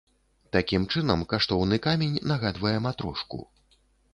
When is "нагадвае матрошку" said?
2.33-3.37